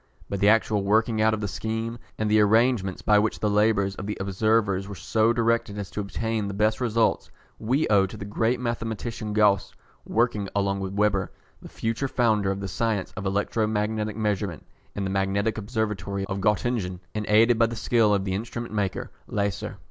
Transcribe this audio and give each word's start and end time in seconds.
But 0.29 0.39
the 0.39 0.49
actual 0.49 0.81
working 0.83 1.21
out 1.21 1.35
of 1.35 1.41
the 1.41 1.47
scheme, 1.47 1.99
and 2.17 2.27
the 2.27 2.39
arrangements 2.41 3.03
by 3.03 3.19
which 3.19 3.39
the 3.39 3.51
labours 3.51 3.93
of 3.93 4.07
the 4.07 4.17
observers 4.19 4.87
were 4.87 4.95
so 4.95 5.31
directed 5.31 5.77
as 5.77 5.91
to 5.91 5.99
obtain 5.99 6.47
the 6.47 6.55
best 6.55 6.81
results, 6.81 7.29
we 7.59 7.87
owe 7.87 8.07
to 8.07 8.17
the 8.17 8.25
great 8.25 8.59
mathematician 8.59 9.31
Gauss, 9.31 9.75
working 10.03 10.49
along 10.55 10.79
with 10.79 10.91
Weber, 10.93 11.31
the 11.61 11.69
future 11.69 12.07
founder 12.07 12.49
of 12.49 12.61
the 12.61 12.67
science 12.67 13.13
of 13.15 13.27
electro 13.27 13.67
magnetic 13.67 14.15
measurement, 14.17 14.65
in 14.95 15.03
the 15.03 15.11
magnetic 15.11 15.59
observatory 15.59 16.25
of 16.25 16.41
Gottingen, 16.41 16.99
and 17.13 17.27
aided 17.29 17.59
by 17.59 17.67
the 17.67 17.75
skill 17.75 18.11
of 18.11 18.25
the 18.25 18.33
instrument 18.33 18.73
maker 18.73 19.11
Leyser. 19.29 19.77